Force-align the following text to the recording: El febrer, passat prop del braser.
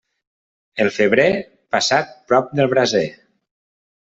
El 0.85 0.87
febrer, 0.95 1.27
passat 1.75 2.09
prop 2.33 2.51
del 2.61 2.71
braser. 2.73 3.05